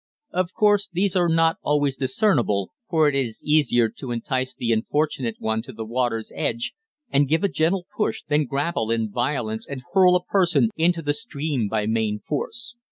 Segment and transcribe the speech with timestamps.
[0.31, 5.35] Of course, these are not always discernible, for it is easier to entice the unfortunate
[5.37, 6.73] one to the water's edge
[7.11, 11.13] and give a gentle push than grapple in violence and hurl a person into the
[11.13, 12.75] stream by main force.